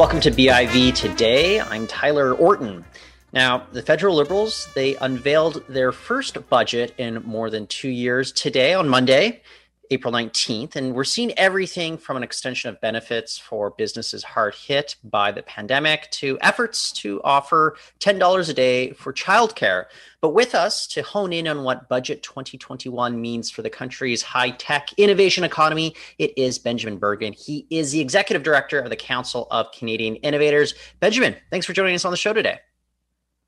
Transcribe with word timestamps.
Welcome 0.00 0.20
to 0.20 0.30
BIV 0.30 0.94
Today. 0.94 1.60
I'm 1.60 1.86
Tyler 1.86 2.32
Orton. 2.32 2.86
Now, 3.34 3.66
the 3.70 3.82
federal 3.82 4.14
liberals, 4.16 4.66
they 4.74 4.96
unveiled 4.96 5.62
their 5.68 5.92
first 5.92 6.48
budget 6.48 6.94
in 6.96 7.22
more 7.22 7.50
than 7.50 7.66
two 7.66 7.90
years 7.90 8.32
today 8.32 8.72
on 8.72 8.88
Monday. 8.88 9.42
April 9.90 10.12
19th. 10.12 10.76
And 10.76 10.94
we're 10.94 11.04
seeing 11.04 11.32
everything 11.38 11.98
from 11.98 12.16
an 12.16 12.22
extension 12.22 12.70
of 12.70 12.80
benefits 12.80 13.38
for 13.38 13.70
businesses 13.70 14.22
hard 14.22 14.54
hit 14.54 14.96
by 15.04 15.32
the 15.32 15.42
pandemic 15.42 16.10
to 16.12 16.38
efforts 16.40 16.92
to 16.92 17.20
offer 17.22 17.76
$10 17.98 18.48
a 18.48 18.52
day 18.52 18.92
for 18.92 19.12
childcare. 19.12 19.86
But 20.20 20.30
with 20.30 20.54
us 20.54 20.86
to 20.88 21.02
hone 21.02 21.32
in 21.32 21.48
on 21.48 21.64
what 21.64 21.88
Budget 21.88 22.22
2021 22.22 23.20
means 23.20 23.50
for 23.50 23.62
the 23.62 23.70
country's 23.70 24.22
high 24.22 24.50
tech 24.50 24.92
innovation 24.96 25.44
economy, 25.44 25.94
it 26.18 26.32
is 26.36 26.58
Benjamin 26.58 26.98
Bergen. 26.98 27.32
He 27.32 27.66
is 27.70 27.92
the 27.92 28.00
executive 28.00 28.42
director 28.42 28.78
of 28.78 28.90
the 28.90 28.96
Council 28.96 29.48
of 29.50 29.72
Canadian 29.72 30.16
Innovators. 30.16 30.74
Benjamin, 31.00 31.36
thanks 31.50 31.66
for 31.66 31.72
joining 31.72 31.94
us 31.94 32.04
on 32.04 32.10
the 32.10 32.16
show 32.16 32.32
today. 32.32 32.58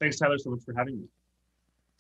Thanks, 0.00 0.19
Tyler, 0.19 0.38
so 0.38 0.50
much 0.50 0.64
for 0.64 0.74
having 0.74 0.98
me. 0.98 1.05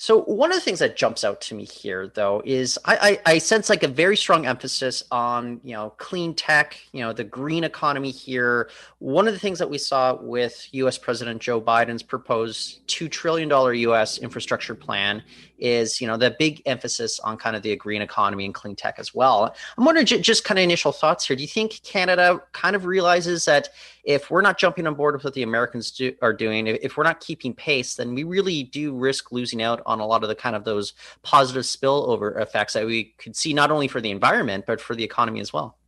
So 0.02 0.22
one 0.22 0.50
of 0.50 0.56
the 0.56 0.60
things 0.60 0.80
that 0.80 0.96
jumps 0.96 1.22
out 1.22 1.40
to 1.42 1.54
me 1.54 1.64
here, 1.64 2.08
though, 2.08 2.42
is 2.44 2.76
I, 2.84 3.20
I, 3.24 3.34
I, 3.34 3.38
sense 3.38 3.70
like 3.70 3.84
a 3.84 3.88
very 3.88 4.16
strong 4.16 4.46
emphasis 4.46 5.04
on 5.12 5.60
you 5.62 5.74
know 5.74 5.90
clean 5.90 6.34
tech, 6.34 6.76
you 6.90 7.02
know 7.02 7.12
the 7.12 7.22
green 7.22 7.62
economy 7.62 8.10
here. 8.10 8.68
One 8.98 9.28
of 9.28 9.32
the 9.32 9.38
things 9.38 9.60
that 9.60 9.70
we 9.70 9.78
saw 9.78 10.16
with 10.20 10.66
U.S. 10.72 10.98
President 10.98 11.40
Joe 11.40 11.60
Biden's 11.60 12.02
proposed 12.02 12.80
two 12.88 13.08
trillion 13.08 13.48
dollar 13.48 13.74
U.S. 13.74 14.18
infrastructure 14.18 14.74
plan 14.74 15.22
is 15.60 16.00
you 16.00 16.08
know 16.08 16.16
the 16.16 16.34
big 16.36 16.60
emphasis 16.66 17.20
on 17.20 17.36
kind 17.36 17.54
of 17.54 17.62
the 17.62 17.76
green 17.76 18.02
economy 18.02 18.44
and 18.44 18.52
clean 18.52 18.74
tech 18.74 18.96
as 18.98 19.14
well. 19.14 19.54
I'm 19.78 19.84
wondering 19.84 20.06
j- 20.06 20.20
just 20.20 20.42
kind 20.42 20.58
of 20.58 20.64
initial 20.64 20.90
thoughts 20.90 21.28
here. 21.28 21.36
Do 21.36 21.42
you 21.42 21.48
think 21.48 21.80
Canada 21.84 22.42
kind 22.50 22.74
of 22.74 22.86
realizes 22.86 23.44
that 23.44 23.68
if 24.04 24.30
we're 24.30 24.42
not 24.42 24.58
jumping 24.58 24.86
on 24.86 24.94
board 24.94 25.14
with 25.14 25.24
what 25.24 25.34
the 25.34 25.44
Americans 25.44 25.92
do, 25.92 26.12
are 26.22 26.32
doing, 26.32 26.66
if 26.66 26.96
we're 26.96 27.04
not 27.04 27.20
keeping 27.20 27.54
pace, 27.54 27.94
then 27.94 28.14
we 28.14 28.24
really 28.24 28.64
do 28.64 28.94
risk 28.94 29.30
losing 29.30 29.62
out 29.62 29.80
a 30.00 30.06
lot 30.06 30.22
of 30.22 30.28
the 30.28 30.34
kind 30.34 30.56
of 30.56 30.64
those 30.64 30.94
positive 31.22 31.62
spillover 31.62 32.40
effects 32.40 32.72
that 32.74 32.86
we 32.86 33.14
could 33.18 33.36
see 33.36 33.52
not 33.52 33.70
only 33.70 33.88
for 33.88 34.00
the 34.00 34.10
environment 34.10 34.64
but 34.66 34.80
for 34.80 34.94
the 34.94 35.04
economy 35.04 35.40
as 35.40 35.52
well. 35.52 35.78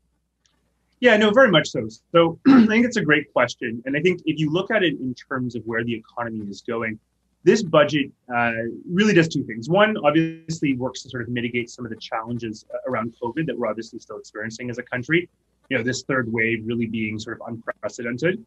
Yeah, 1.00 1.16
no, 1.16 1.30
very 1.30 1.50
much 1.50 1.68
so. 1.68 1.86
So 2.12 2.38
I 2.48 2.66
think 2.66 2.86
it's 2.86 2.96
a 2.96 3.04
great 3.04 3.32
question, 3.32 3.82
and 3.84 3.96
I 3.96 4.00
think 4.00 4.22
if 4.24 4.38
you 4.38 4.50
look 4.50 4.70
at 4.70 4.82
it 4.82 4.94
in 5.00 5.14
terms 5.14 5.54
of 5.54 5.62
where 5.64 5.84
the 5.84 5.94
economy 5.94 6.46
is 6.48 6.62
going, 6.62 6.98
this 7.44 7.62
budget 7.62 8.10
uh, 8.34 8.52
really 8.90 9.12
does 9.12 9.28
two 9.28 9.44
things. 9.44 9.68
One, 9.68 9.96
obviously, 9.98 10.74
works 10.76 11.02
to 11.02 11.10
sort 11.10 11.22
of 11.22 11.28
mitigate 11.28 11.68
some 11.68 11.84
of 11.84 11.90
the 11.90 11.98
challenges 11.98 12.64
uh, 12.72 12.78
around 12.90 13.14
COVID 13.22 13.46
that 13.46 13.58
we're 13.58 13.66
obviously 13.68 13.98
still 13.98 14.16
experiencing 14.18 14.70
as 14.70 14.78
a 14.78 14.82
country. 14.82 15.28
You 15.68 15.76
know, 15.76 15.84
this 15.84 16.02
third 16.04 16.32
wave 16.32 16.62
really 16.64 16.86
being 16.86 17.18
sort 17.18 17.38
of 17.38 17.48
unprecedented. 17.48 18.42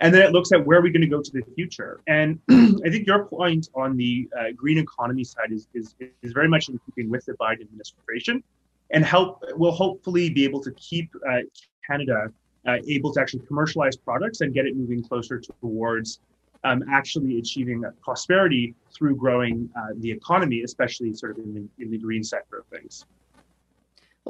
And 0.00 0.14
then 0.14 0.22
it 0.22 0.32
looks 0.32 0.50
at 0.52 0.64
where 0.64 0.78
are 0.78 0.82
we 0.82 0.90
going 0.90 1.02
to 1.02 1.08
go 1.08 1.20
to 1.20 1.30
the 1.30 1.42
future. 1.54 2.00
And 2.06 2.38
I 2.50 2.90
think 2.90 3.06
your 3.06 3.26
point 3.26 3.68
on 3.74 3.96
the 3.96 4.28
uh, 4.38 4.52
green 4.56 4.78
economy 4.78 5.24
side 5.24 5.52
is, 5.52 5.68
is, 5.74 5.94
is 6.22 6.32
very 6.32 6.48
much 6.48 6.68
in 6.68 6.80
keeping 6.86 7.10
with 7.10 7.24
the 7.26 7.34
Biden 7.34 7.62
administration 7.62 8.42
and 8.90 9.04
help 9.04 9.44
will 9.56 9.72
hopefully 9.72 10.30
be 10.30 10.44
able 10.44 10.60
to 10.62 10.72
keep 10.72 11.10
uh, 11.28 11.40
Canada 11.86 12.32
uh, 12.66 12.76
able 12.88 13.12
to 13.12 13.20
actually 13.20 13.44
commercialize 13.46 13.96
products 13.96 14.40
and 14.40 14.52
get 14.52 14.66
it 14.66 14.76
moving 14.76 15.02
closer 15.02 15.40
towards 15.60 16.20
um, 16.64 16.82
actually 16.90 17.38
achieving 17.38 17.82
prosperity 18.02 18.74
through 18.92 19.16
growing 19.16 19.68
uh, 19.76 19.94
the 19.96 20.10
economy, 20.10 20.62
especially 20.62 21.12
sort 21.14 21.32
of 21.32 21.44
in 21.44 21.54
the, 21.54 21.84
in 21.84 21.90
the 21.90 21.98
green 21.98 22.22
sector 22.22 22.58
of 22.58 22.66
things. 22.66 23.06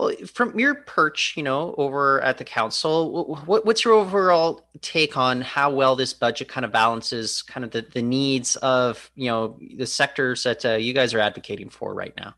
Well, 0.01 0.15
from 0.33 0.59
your 0.59 0.77
perch, 0.77 1.35
you 1.37 1.43
know, 1.43 1.75
over 1.77 2.23
at 2.23 2.39
the 2.39 2.45
council, 2.45 3.37
what, 3.45 3.67
what's 3.67 3.85
your 3.85 3.93
overall 3.93 4.67
take 4.81 5.19
on 5.19 5.43
how 5.43 5.71
well 5.71 5.95
this 5.95 6.15
budget 6.15 6.49
kind 6.49 6.65
of 6.65 6.73
balances 6.73 7.43
kind 7.43 7.65
of 7.65 7.71
the, 7.71 7.83
the 7.83 8.01
needs 8.01 8.57
of, 8.57 9.11
you 9.15 9.27
know, 9.27 9.59
the 9.77 9.85
sectors 9.85 10.43
that 10.45 10.65
uh, 10.65 10.77
you 10.77 10.95
guys 10.95 11.13
are 11.13 11.19
advocating 11.19 11.69
for 11.69 11.93
right 11.93 12.15
now? 12.17 12.35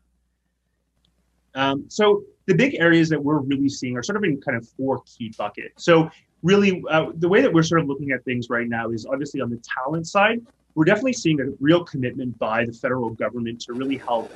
Um, 1.55 1.85
so 1.87 2.23
the 2.47 2.53
big 2.53 2.75
areas 2.75 3.07
that 3.07 3.23
we're 3.23 3.39
really 3.39 3.69
seeing 3.69 3.95
are 3.95 4.03
sort 4.03 4.17
of 4.17 4.25
in 4.25 4.41
kind 4.41 4.57
of 4.57 4.67
four 4.67 5.01
key 5.05 5.33
buckets. 5.37 5.85
So 5.85 6.11
really 6.41 6.83
uh, 6.89 7.11
the 7.15 7.29
way 7.29 7.39
that 7.39 7.53
we're 7.53 7.63
sort 7.63 7.79
of 7.79 7.87
looking 7.87 8.11
at 8.11 8.25
things 8.25 8.49
right 8.49 8.67
now 8.67 8.89
is 8.89 9.05
obviously 9.05 9.39
on 9.39 9.49
the 9.49 9.61
talent 9.85 10.05
side 10.05 10.41
we're 10.75 10.85
definitely 10.85 11.13
seeing 11.13 11.39
a 11.39 11.45
real 11.59 11.83
commitment 11.83 12.37
by 12.39 12.65
the 12.65 12.73
federal 12.73 13.11
government 13.11 13.61
to 13.61 13.73
really 13.73 13.97
help 13.97 14.31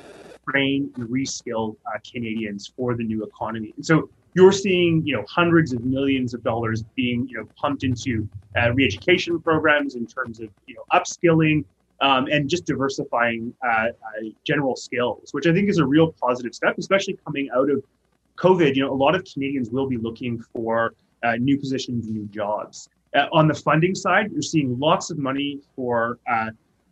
train 0.47 0.91
and 0.95 1.07
reskill 1.09 1.75
uh, 1.87 1.97
canadians 2.09 2.71
for 2.75 2.95
the 2.95 3.03
new 3.03 3.23
economy 3.23 3.73
and 3.75 3.85
so 3.85 4.09
you're 4.33 4.51
seeing 4.51 5.01
you 5.05 5.15
know 5.15 5.25
hundreds 5.27 5.73
of 5.73 5.83
millions 5.83 6.33
of 6.33 6.43
dollars 6.43 6.83
being 6.95 7.27
you 7.27 7.37
know 7.37 7.47
pumped 7.55 7.83
into 7.83 8.27
uh, 8.57 8.71
re-education 8.73 9.39
programs 9.39 9.95
in 9.95 10.05
terms 10.05 10.39
of 10.39 10.49
you 10.65 10.75
know 10.75 10.83
upskilling 10.93 11.63
um, 11.99 12.27
and 12.27 12.47
just 12.47 12.65
diversifying 12.65 13.53
uh, 13.65 13.69
uh, 13.69 13.89
general 14.43 14.75
skills 14.75 15.29
which 15.31 15.47
i 15.47 15.53
think 15.53 15.69
is 15.69 15.79
a 15.79 15.85
real 15.85 16.13
positive 16.21 16.53
step 16.53 16.75
especially 16.77 17.17
coming 17.25 17.49
out 17.55 17.69
of 17.69 17.83
covid 18.37 18.75
you 18.75 18.83
know 18.83 18.93
a 18.93 19.01
lot 19.05 19.15
of 19.15 19.23
canadians 19.25 19.69
will 19.69 19.87
be 19.87 19.97
looking 19.97 20.39
for 20.53 20.93
uh, 21.23 21.35
new 21.37 21.57
positions, 21.57 22.09
new 22.09 22.25
jobs. 22.27 22.89
Uh, 23.15 23.27
on 23.31 23.47
the 23.47 23.53
funding 23.53 23.95
side, 23.95 24.31
you're 24.31 24.41
seeing 24.41 24.77
lots 24.79 25.09
of 25.09 25.17
money 25.17 25.59
for 25.75 26.19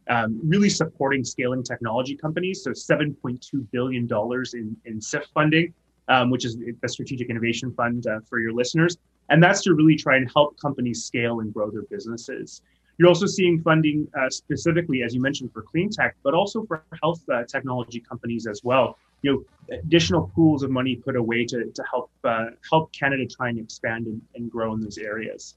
um, 0.10 0.40
really 0.44 0.70
supporting 0.70 1.24
scaling 1.24 1.64
technology 1.64 2.16
companies. 2.16 2.64
So 2.64 2.72
$7.2 2.72 3.68
billion 3.72 4.08
in, 4.54 4.78
in 4.86 5.02
SIF 5.02 5.26
funding, 5.34 5.74
um, 6.08 6.30
which 6.30 6.46
is 6.46 6.58
the 6.58 6.90
Strategic 6.90 7.30
Innovation 7.30 7.74
Fund 7.74 8.08
uh, 8.08 8.20
for 8.30 8.40
your 8.40 8.54
listeners. 8.54 8.98
And 9.30 9.42
that's 9.42 9.62
to 9.64 9.74
really 9.74 9.96
try 9.96 10.18
and 10.18 10.30
help 10.34 10.60
companies 10.60 11.04
scale 11.04 11.40
and 11.40 11.54
grow 11.54 11.72
their 11.72 11.84
businesses. 11.84 12.62
You're 12.98 13.10
also 13.10 13.26
seeing 13.26 13.62
funding 13.62 14.08
uh, 14.18 14.30
specifically, 14.30 15.04
as 15.04 15.14
you 15.14 15.22
mentioned, 15.22 15.52
for 15.52 15.64
clean 15.64 15.90
tech, 15.90 16.16
but 16.24 16.34
also 16.34 16.64
for 16.66 16.84
health 17.02 17.22
uh, 17.30 17.44
technology 17.44 18.00
companies 18.00 18.48
as 18.48 18.64
well 18.64 18.98
you 19.26 19.32
know 19.70 19.78
additional 19.78 20.32
pools 20.36 20.62
of 20.62 20.70
money 20.70 20.96
put 20.96 21.16
away 21.16 21.46
to, 21.46 21.66
to 21.72 21.84
help 21.90 22.12
uh, 22.24 22.48
help 22.70 22.92
Canada 22.92 23.26
try 23.26 23.50
and 23.50 23.60
expand 23.60 24.06
and, 24.06 24.22
and, 24.36 24.52
grow 24.52 24.74
in 24.74 24.82
those 24.82 25.00
areas. 25.00 25.56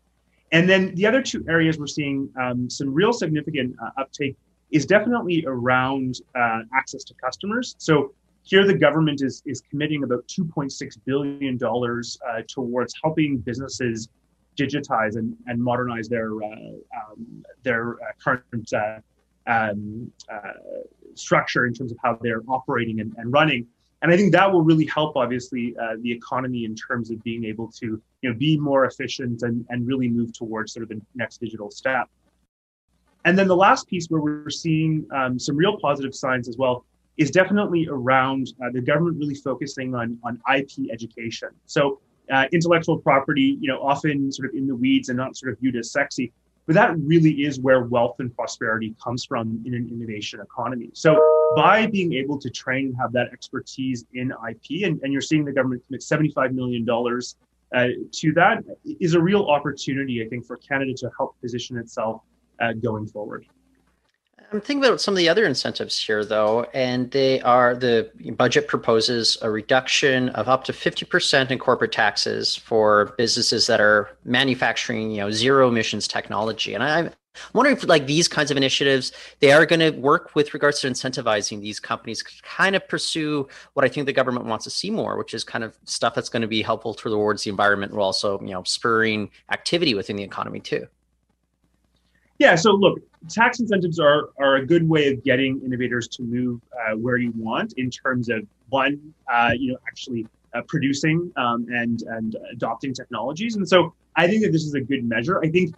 And 0.53 0.69
then 0.69 0.95
the 0.95 1.07
other 1.07 1.23
two 1.23 1.45
areas 1.49 1.79
we're 1.79 1.87
seeing 1.87 2.29
um, 2.41 2.71
some 2.71 2.93
real 2.93 3.13
significant 3.13 3.77
uh, 3.83 3.91
uptake 4.01 4.37
is 4.71 4.87
definitely 4.87 5.45
around 5.47 6.21
uh, 6.35 6.61
access 6.75 7.05
to 7.05 7.15
customers. 7.15 7.75
So 7.79 8.13
here 8.43 8.67
the 8.67 8.75
government 8.75 9.23
is 9.23 9.43
is 9.47 9.61
committing 9.61 10.05
about 10.05 10.27
2.6 10.29 10.99
billion 11.05 11.57
dollars 11.57 12.19
uh, 12.29 12.43
towards 12.49 12.95
helping 13.03 13.39
businesses 13.39 14.09
digitize 14.57 15.17
and, 15.17 15.37
and 15.47 15.63
modernize 15.63 16.09
their 16.09 16.33
uh, 16.43 16.47
um, 16.97 17.45
their 17.63 17.95
uh, 17.95 18.13
current 18.23 18.73
um, 19.47 20.13
structure 21.15 21.67
in 21.67 21.75
terms 21.75 21.93
of 21.93 21.99
how 22.03 22.19
they're 22.23 22.43
operating 22.49 23.01
and, 23.01 23.15
and 23.19 23.33
running. 23.33 23.67
And 24.03 24.13
I 24.13 24.17
think 24.17 24.33
that 24.33 24.53
will 24.53 24.63
really 24.63 24.87
help, 24.87 25.17
obviously, 25.17 25.75
uh, 25.81 25.97
the 26.01 26.13
economy 26.13 26.65
in 26.65 26.75
terms 26.75 27.11
of 27.11 27.23
being 27.25 27.45
able 27.45 27.69
to, 27.81 28.01
you 28.23 28.31
know, 28.31 28.37
be 28.37 28.59
more 28.59 28.85
efficient 28.85 29.43
and, 29.43 29.65
and 29.69 29.87
really 29.87 30.09
move 30.09 30.33
towards 30.33 30.73
sort 30.73 30.83
of 30.83 30.89
the 30.89 31.01
next 31.15 31.39
digital 31.39 31.71
step. 31.71 32.09
And 33.25 33.39
then 33.39 33.49
the 33.49 33.57
last 33.57 33.87
piece 33.89 34.07
where 34.09 34.21
we're 34.21 34.51
seeing 34.51 35.07
um, 35.15 35.39
some 35.39 35.57
real 35.57 35.79
positive 35.79 36.15
signs 36.15 36.49
as 36.49 36.57
well 36.57 36.85
is 37.17 37.31
definitely 37.31 37.87
around 37.91 38.53
uh, 38.63 38.71
the 38.73 38.81
government 38.81 39.19
really 39.19 39.35
focusing 39.35 39.95
on, 39.95 40.19
on 40.23 40.41
IP 40.57 40.91
education. 40.91 41.49
So 41.67 42.01
uh, 42.33 42.47
intellectual 42.53 42.99
property, 42.99 43.59
you 43.61 43.69
know, 43.69 43.81
often 43.83 44.31
sort 44.31 44.51
of 44.51 44.55
in 44.55 44.67
the 44.67 44.75
weeds 44.75 45.09
and 45.09 45.17
not 45.17 45.37
sort 45.37 45.53
of 45.53 45.59
viewed 45.59 45.77
as 45.77 45.91
sexy, 45.91 46.33
but 46.67 46.75
that 46.75 46.97
really 46.99 47.43
is 47.45 47.59
where 47.59 47.85
wealth 47.85 48.17
and 48.21 48.35
prosperity 48.35 48.95
comes 49.03 49.25
from 49.25 49.63
in 49.65 49.75
an 49.75 49.89
innovation 49.91 50.41
economy. 50.41 50.91
So 50.93 51.19
by 51.57 51.87
being 51.87 52.13
able 52.13 52.39
to 52.39 52.51
train 52.51 52.89
and 52.89 52.97
have 53.01 53.13
that 53.13 53.33
expertise 53.33 54.05
in 54.13 54.33
IP, 54.49 54.85
and, 54.85 55.01
and 55.03 55.13
you're 55.13 55.23
seeing 55.23 55.45
the 55.45 55.53
government 55.53 55.83
commit 55.87 56.03
$75 56.03 56.53
million 56.53 56.87
uh, 57.75 57.89
to 58.13 58.33
that, 58.33 58.65
is 59.01 59.15
a 59.15 59.21
real 59.21 59.47
opportunity, 59.47 60.25
I 60.25 60.29
think, 60.29 60.47
for 60.47 60.57
Canada 60.57 60.95
to 60.95 61.11
help 61.17 61.41
position 61.41 61.77
itself 61.79 62.23
uh, 62.61 62.73
going 62.73 63.07
forward. 63.07 63.47
I'm 64.51 64.63
thinking 64.63 64.83
about 64.83 65.01
some 65.01 65.13
of 65.13 65.19
the 65.19 65.29
other 65.29 65.45
incentives 65.45 66.01
here, 66.01 66.25
though, 66.25 66.65
and 66.73 67.11
they 67.11 67.43
are 67.43 67.75
the 67.75 68.11
budget 68.37 68.67
proposes 68.67 69.37
a 69.43 69.51
reduction 69.51 70.31
of 70.31 70.49
up 70.49 70.65
to 70.65 70.73
50% 70.73 71.51
in 71.51 71.59
corporate 71.59 71.93
taxes 71.93 72.57
for 72.57 73.15
businesses 73.19 73.67
that 73.67 73.79
are 73.79 74.17
manufacturing, 74.25 75.11
you 75.11 75.19
know, 75.19 75.31
zero 75.31 75.69
emissions 75.69 76.09
technology. 76.09 76.75
And 76.75 77.15
I'm 77.47 77.51
wondering 77.55 77.77
if, 77.77 77.87
like, 77.87 78.07
these 78.07 78.29
kinds 78.29 78.51
of 78.51 78.57
initiatives, 78.57 79.13
they 79.41 79.53
are 79.53 79.67
going 79.67 79.81
to 79.81 79.91
work 79.91 80.35
with 80.35 80.55
regards 80.55 80.81
to 80.81 80.89
incentivizing 80.89 81.61
these 81.61 81.81
companies 81.81 82.23
to 82.23 82.43
kind 82.43 82.77
of 82.77 82.87
pursue 82.89 83.49
what 83.75 83.85
I 83.85 83.89
think 83.89 84.07
the 84.07 84.13
government 84.13 84.47
wants 84.47 84.65
to 84.65 84.71
see 84.71 84.91
more, 84.91 85.17
which 85.17 85.35
is 85.35 85.45
kind 85.45 85.65
of 85.65 85.77
stuff 85.85 86.15
that's 86.15 86.29
going 86.29 86.43
to 86.43 86.49
be 86.49 86.63
helpful 86.63 86.95
towards 86.95 87.45
the 87.45 87.51
environment, 87.51 87.93
while 87.93 88.07
also, 88.07 88.41
you 88.41 88.51
know, 88.51 88.63
spurring 88.65 89.31
activity 89.51 89.95
within 89.95 90.17
the 90.17 90.23
economy 90.23 90.61
too. 90.61 90.87
Yeah. 92.39 92.55
So 92.55 92.71
look, 92.71 93.01
tax 93.29 93.59
incentives 93.59 93.99
are 93.99 94.31
are 94.39 94.57
a 94.57 94.65
good 94.65 94.89
way 94.89 95.13
of 95.13 95.25
getting 95.25 95.61
innovators 95.65 96.07
to 96.09 96.23
move 96.23 96.61
uh, 96.73 96.97
where 96.97 97.17
you 97.17 97.33
want 97.37 97.75
in 97.77 97.91
terms 97.91 98.29
of 98.29 98.47
one, 98.69 99.13
uh, 99.33 99.51
you 99.59 99.73
know, 99.73 99.79
actually 99.89 100.25
uh, 100.55 100.63
producing 100.69 101.33
um, 101.37 101.67
and 101.69 102.03
and 102.03 102.37
adopting 102.53 102.95
technologies. 102.95 103.57
And 103.57 103.69
so 103.69 103.93
I 104.15 104.29
think 104.29 104.45
that 104.45 104.53
this 104.53 104.63
is 104.63 104.75
a 104.75 104.81
good 104.81 105.05
measure. 105.05 105.41
I 105.43 105.51
think 105.51 105.75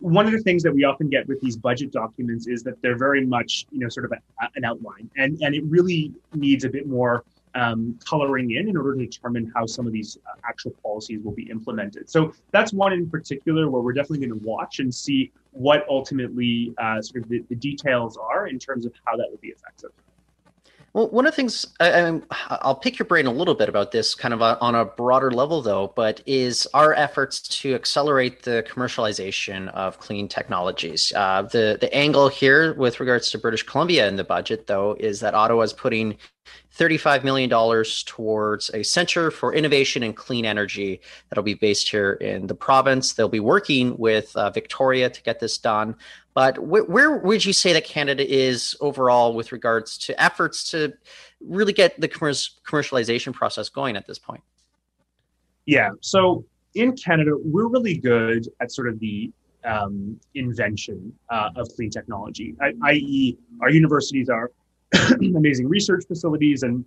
one 0.00 0.26
of 0.26 0.32
the 0.32 0.40
things 0.40 0.62
that 0.62 0.74
we 0.74 0.84
often 0.84 1.08
get 1.08 1.28
with 1.28 1.40
these 1.40 1.56
budget 1.56 1.92
documents 1.92 2.46
is 2.46 2.62
that 2.64 2.80
they're 2.82 2.98
very 2.98 3.24
much, 3.24 3.66
you 3.70 3.78
know, 3.78 3.88
sort 3.88 4.06
of 4.06 4.12
a, 4.12 4.48
an 4.56 4.64
outline, 4.64 5.10
and 5.16 5.38
and 5.42 5.54
it 5.54 5.64
really 5.64 6.12
needs 6.34 6.64
a 6.64 6.68
bit 6.68 6.86
more 6.86 7.24
um, 7.54 7.98
coloring 8.04 8.52
in 8.52 8.68
in 8.68 8.76
order 8.76 8.94
to 8.94 9.06
determine 9.06 9.50
how 9.54 9.66
some 9.66 9.86
of 9.86 9.92
these 9.92 10.18
uh, 10.26 10.36
actual 10.44 10.72
policies 10.82 11.20
will 11.22 11.32
be 11.32 11.50
implemented. 11.50 12.08
So 12.08 12.32
that's 12.50 12.72
one 12.72 12.92
in 12.92 13.08
particular 13.08 13.68
where 13.68 13.82
we're 13.82 13.92
definitely 13.92 14.26
going 14.26 14.40
to 14.40 14.46
watch 14.46 14.78
and 14.78 14.94
see 14.94 15.32
what 15.52 15.84
ultimately 15.88 16.72
uh, 16.78 17.02
sort 17.02 17.24
of 17.24 17.28
the, 17.28 17.44
the 17.48 17.56
details 17.56 18.16
are 18.16 18.46
in 18.46 18.58
terms 18.58 18.86
of 18.86 18.92
how 19.04 19.16
that 19.16 19.26
would 19.30 19.40
be 19.40 19.48
effective. 19.48 19.90
Well, 20.92 21.08
one 21.10 21.24
of 21.24 21.32
the 21.32 21.36
things 21.36 21.66
I, 21.78 22.20
will 22.64 22.74
pick 22.74 22.98
your 22.98 23.06
brain 23.06 23.26
a 23.26 23.32
little 23.32 23.54
bit 23.54 23.68
about 23.68 23.92
this, 23.92 24.16
kind 24.16 24.34
of 24.34 24.42
on 24.42 24.74
a 24.74 24.84
broader 24.84 25.30
level, 25.30 25.62
though, 25.62 25.92
but 25.94 26.20
is 26.26 26.66
our 26.74 26.94
efforts 26.94 27.40
to 27.60 27.74
accelerate 27.74 28.42
the 28.42 28.66
commercialization 28.68 29.68
of 29.68 30.00
clean 30.00 30.26
technologies. 30.26 31.12
Uh, 31.14 31.42
the 31.42 31.78
the 31.80 31.92
angle 31.94 32.28
here, 32.28 32.74
with 32.74 32.98
regards 32.98 33.30
to 33.30 33.38
British 33.38 33.62
Columbia 33.62 34.08
in 34.08 34.16
the 34.16 34.24
budget, 34.24 34.66
though, 34.66 34.96
is 34.98 35.20
that 35.20 35.34
Ottawa 35.34 35.62
is 35.62 35.72
putting 35.72 36.16
$35 36.80 37.24
million 37.24 37.84
towards 38.06 38.70
a 38.70 38.82
center 38.82 39.30
for 39.30 39.52
innovation 39.52 40.02
and 40.02 40.16
clean 40.16 40.46
energy 40.46 41.00
that'll 41.28 41.44
be 41.44 41.52
based 41.52 41.90
here 41.90 42.12
in 42.14 42.46
the 42.46 42.54
province. 42.54 43.12
They'll 43.12 43.28
be 43.28 43.38
working 43.38 43.98
with 43.98 44.34
uh, 44.34 44.48
Victoria 44.48 45.10
to 45.10 45.22
get 45.22 45.40
this 45.40 45.58
done. 45.58 45.94
But 46.32 46.56
wh- 46.56 46.88
where 46.88 47.18
would 47.18 47.44
you 47.44 47.52
say 47.52 47.74
that 47.74 47.84
Canada 47.84 48.26
is 48.26 48.74
overall 48.80 49.34
with 49.34 49.52
regards 49.52 49.98
to 49.98 50.20
efforts 50.20 50.70
to 50.70 50.94
really 51.40 51.74
get 51.74 52.00
the 52.00 52.08
commercialization 52.08 53.34
process 53.34 53.68
going 53.68 53.96
at 53.96 54.06
this 54.06 54.18
point? 54.18 54.42
Yeah. 55.66 55.90
So 56.00 56.46
in 56.74 56.96
Canada, 56.96 57.32
we're 57.44 57.68
really 57.68 57.98
good 57.98 58.48
at 58.60 58.72
sort 58.72 58.88
of 58.88 58.98
the 59.00 59.30
um, 59.64 60.18
invention 60.34 61.12
uh, 61.28 61.50
of 61.56 61.68
clean 61.76 61.90
technology, 61.90 62.54
i.e., 62.82 63.36
our 63.60 63.68
universities 63.68 64.30
are 64.30 64.50
amazing 65.20 65.68
research 65.68 66.04
facilities 66.06 66.62
and 66.62 66.84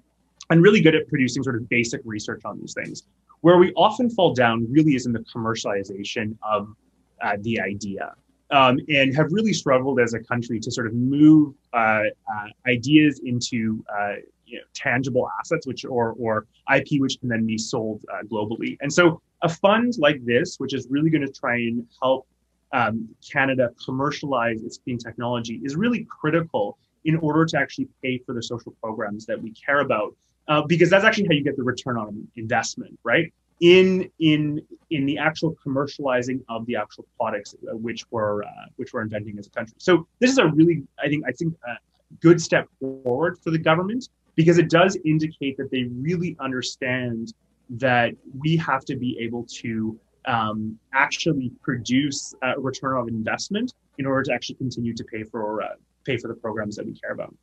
and 0.50 0.62
really 0.62 0.82
good 0.82 0.96
at 0.96 1.08
producing 1.08 1.42
sort 1.42 1.56
of 1.56 1.68
basic 1.70 2.02
research 2.04 2.42
on 2.46 2.60
these 2.60 2.74
things. 2.74 3.04
Where 3.42 3.58
we 3.58 3.74
often 3.74 4.10
fall 4.10 4.34
down 4.34 4.68
really 4.70 4.96
is 4.96 5.06
in 5.06 5.14
the 5.14 5.24
commercialization 5.34 6.38
of 6.44 6.76
uh, 7.22 7.38
the 7.42 7.60
idea. 7.60 8.14
Um, 8.52 8.78
and 8.88 9.16
have 9.16 9.32
really 9.32 9.54
struggled 9.54 10.00
as 10.00 10.14
a 10.14 10.20
country 10.20 10.60
to 10.60 10.70
sort 10.70 10.86
of 10.86 10.94
move 10.94 11.56
uh, 11.74 11.78
uh, 11.78 12.48
ideas 12.68 13.20
into 13.24 13.84
uh, 13.92 14.16
you 14.46 14.58
know, 14.58 14.64
tangible 14.76 15.28
assets, 15.40 15.66
which 15.66 15.86
or 15.86 16.14
or 16.20 16.46
IP, 16.76 17.02
which 17.02 17.20
can 17.20 17.30
then 17.30 17.48
be 17.48 17.58
sold 17.58 18.06
uh, 18.14 18.22
globally. 18.24 18.78
And 18.82 18.94
so, 18.94 19.22
a 19.42 19.50
fund 19.50 19.94
like 19.98 20.24
this, 20.24 20.58
which 20.58 20.74
is 20.74 20.88
really 20.92 21.10
going 21.10 21.26
to 21.26 21.32
try 21.32 21.56
and 21.56 21.88
help 22.00 22.28
um, 22.74 23.10
Canada 23.28 23.72
commercialize 23.84 24.62
its 24.62 24.78
clean 24.78 25.00
technology, 25.00 25.60
is 25.64 25.76
really 25.76 26.06
critical 26.06 26.78
in 27.06 27.18
order 27.18 27.46
to 27.46 27.58
actually 27.58 27.88
pay 28.02 28.18
for 28.26 28.34
the 28.34 28.42
social 28.42 28.74
programs 28.82 29.26
that 29.26 29.42
we 29.42 29.52
care 29.52 29.80
about. 29.80 30.16
Uh, 30.50 30.62
because 30.62 30.90
that's 30.90 31.06
actually 31.06 31.26
how 31.26 31.32
you 31.32 31.44
get 31.44 31.56
the 31.56 31.64
return 31.64 31.98
on 31.98 32.28
investment, 32.36 33.00
right? 33.04 33.34
In 33.62 34.10
in 34.20 34.62
in 34.90 35.06
the 35.06 35.18
actual 35.18 35.56
commercializing 35.66 36.44
of 36.50 36.66
the 36.66 36.76
actual 36.76 37.06
products 37.18 37.56
uh, 37.56 37.78
which 37.78 38.04
we're 38.12 38.44
uh, 38.44 38.66
which 38.76 38.92
we're 38.92 39.04
inventing 39.04 39.40
as 39.40 39.48
a 39.48 39.50
country. 39.52 39.76
So 39.78 40.06
this 40.20 40.32
is 40.32 40.38
a 40.38 40.48
really, 40.48 40.84
I 41.02 41.08
think, 41.08 41.24
I 41.26 41.32
think, 41.32 41.54
a 41.66 41.78
good 42.20 42.42
step 42.42 42.68
forward 42.80 43.40
for 43.40 43.52
the 43.52 43.58
government 43.58 44.10
because 44.36 44.58
it 44.58 44.70
does 44.70 44.98
indicate 45.06 45.56
that 45.58 45.72
they 45.72 45.84
really 45.84 46.36
understand 46.42 47.34
that 47.70 48.14
we 48.38 48.58
have 48.58 48.84
to 48.86 48.96
be 48.96 49.18
able 49.20 49.46
to 49.62 49.98
um, 50.26 50.78
actually 50.94 51.52
produce 51.62 52.34
a 52.42 52.60
return 52.60 52.98
on 52.98 53.08
investment 53.10 53.74
in 53.98 54.06
order 54.06 54.24
to 54.24 54.34
actually 54.34 54.56
continue 54.56 54.94
to 54.94 55.04
pay 55.04 55.24
for 55.24 55.62
uh, 55.62 55.68
pay 56.06 56.18
for 56.18 56.28
the 56.28 56.34
programs 56.34 56.76
that 56.76 56.86
we 56.86 56.94
care 56.94 57.12
about. 57.12 57.36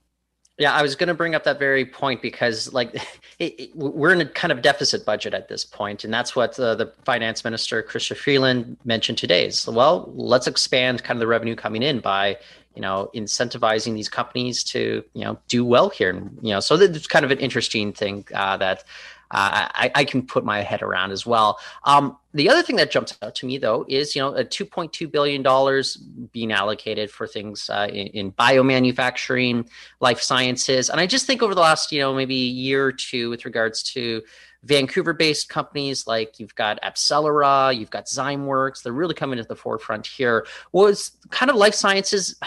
Yeah, 0.61 0.75
I 0.75 0.83
was 0.83 0.95
going 0.95 1.09
to 1.09 1.15
bring 1.15 1.35
up 1.35 1.45
that 1.45 1.59
very 1.59 1.87
point 1.87 2.21
because, 2.21 2.71
like, 2.75 2.95
it, 3.39 3.59
it, 3.59 3.75
we're 3.75 4.13
in 4.13 4.21
a 4.21 4.27
kind 4.27 4.53
of 4.53 4.61
deficit 4.61 5.07
budget 5.07 5.33
at 5.33 5.49
this 5.49 5.65
point, 5.65 6.05
and 6.05 6.13
that's 6.13 6.37
what 6.37 6.61
uh, 6.61 6.75
the 6.75 6.93
finance 7.07 7.45
minister 7.45 7.83
Chrystia 7.83 8.15
Freeland 8.15 8.77
mentioned 8.85 9.17
today. 9.17 9.47
Is 9.47 9.67
well, 9.67 10.13
let's 10.15 10.47
expand 10.47 11.03
kind 11.03 11.17
of 11.17 11.21
the 11.21 11.27
revenue 11.27 11.57
coming 11.57 11.83
in 11.83 12.01
by, 12.01 12.37
you 12.75 12.83
know, 12.83 13.11
incentivizing 13.15 13.95
these 13.95 14.11
companies 14.11 14.63
to, 14.65 15.03
you 15.15 15.25
know, 15.25 15.39
do 15.49 15.65
well 15.65 15.89
here, 15.89 16.11
and 16.11 16.39
you 16.43 16.53
know, 16.53 16.61
so 16.61 16.77
that's 16.77 17.07
kind 17.07 17.25
of 17.25 17.31
an 17.31 17.39
interesting 17.39 17.95
thing 17.95 18.27
uh, 18.35 18.59
that 18.59 18.85
I, 19.31 19.91
I, 19.95 20.05
can 20.05 20.27
put 20.27 20.45
my 20.45 20.61
head 20.61 20.83
around 20.83 21.13
as 21.13 21.25
well. 21.25 21.61
Um, 21.85 22.17
the 22.35 22.49
other 22.49 22.63
thing 22.63 22.77
that 22.77 22.91
jumps 22.91 23.17
out 23.23 23.35
to 23.37 23.47
me, 23.47 23.59
though, 23.59 23.85
is 23.89 24.17
you 24.17 24.23
know 24.23 24.35
a 24.35 24.45
2.2 24.45 25.11
billion 25.11 25.43
dollars 25.43 25.97
being 25.97 26.53
allocated 26.53 27.11
for 27.11 27.27
things 27.27 27.71
uh, 27.71 27.89
in, 27.91 28.09
in 28.09 28.33
biomanufacturing, 28.33 29.69
life 30.01 30.21
sciences, 30.21 30.91
and 30.91 31.01
I 31.01 31.07
just 31.07 31.27
think 31.27 31.43
over 31.43 31.55
the 31.55 31.61
last 31.61 31.93
you 31.93 32.01
know 32.01 32.15
maybe 32.15 32.35
year 32.35 32.85
or 32.85 32.93
two 32.93 33.31
with 33.31 33.45
regards 33.45 33.83
to 33.95 34.23
Vancouver 34.63 35.13
based 35.13 35.49
companies 35.49 36.07
like 36.07 36.39
you've 36.39 36.55
got 36.55 36.81
AbCellera, 36.83 37.77
you've 37.77 37.91
got 37.91 38.07
Zymeworks, 38.07 38.83
they're 38.83 38.93
really 38.93 39.15
coming 39.15 39.39
to 39.39 39.45
the 39.45 39.57
forefront 39.57 40.07
here. 40.07 40.47
Was 40.73 41.13
kind 41.31 41.51
of 41.51 41.57
life 41.57 41.75
sciences 41.75 42.39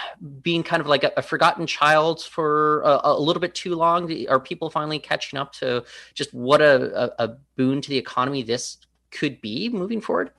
being 0.41 0.63
kind 0.63 0.81
of 0.81 0.87
like 0.87 1.03
a, 1.03 1.11
a 1.17 1.21
forgotten 1.21 1.65
child 1.65 2.21
for 2.21 2.81
a, 2.81 2.99
a, 3.05 3.19
little 3.19 3.41
bit 3.41 3.55
too 3.55 3.75
long? 3.75 4.27
Are 4.27 4.39
people 4.39 4.69
finally 4.69 4.99
catching 4.99 5.39
up 5.39 5.53
to 5.53 5.83
just 6.13 6.33
what 6.33 6.61
a, 6.61 7.13
a 7.21 7.37
boon 7.55 7.81
to 7.81 7.89
the 7.89 7.97
economy 7.97 8.43
this 8.43 8.77
could 9.09 9.41
be 9.41 9.69
moving 9.69 10.01
forward? 10.01 10.31